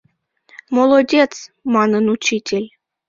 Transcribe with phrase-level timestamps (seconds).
[0.75, 1.33] —Молодец!—
[1.73, 2.67] манын учитель.